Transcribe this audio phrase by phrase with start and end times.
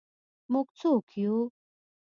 [0.51, 1.35] موږ څوک یو؟